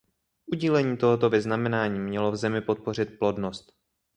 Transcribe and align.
Udílení 0.45 0.97
tohoto 0.97 1.29
vyznamenání 1.29 1.99
mělo 1.99 2.31
v 2.31 2.35
zemi 2.35 2.61
podpořit 2.61 3.19
plodnost. 3.19 3.71